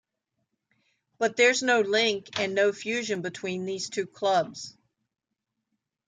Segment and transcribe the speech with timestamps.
[1.19, 4.75] But there's no link and no fusion between these two clubs.